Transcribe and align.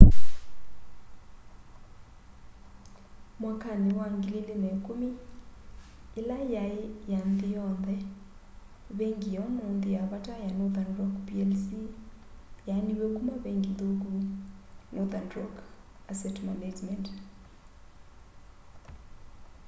mwakani 3.39 3.91
wa 3.99 4.05
2010 4.09 5.13
yila 6.15 6.37
yai 6.53 6.81
ya 7.11 7.19
nthi 7.31 7.47
yonthe 7.55 7.95
vengi 8.99 9.29
ya 9.35 9.41
umunthi 9.49 9.89
ya 9.97 10.03
vata 10.11 10.33
ya 10.45 10.49
northern 10.57 10.91
rock 10.99 11.13
plc 11.27 11.67
yaaniw'e 12.67 13.07
kuma 13.17 13.33
vengi 13.45 13.69
nthuku” 13.73 14.11
northern 14.97 15.29
rock 15.39 15.55
asset 16.11 16.35
management 16.49 17.05